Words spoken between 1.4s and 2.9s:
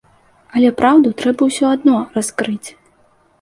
ўсё адно раскрыць.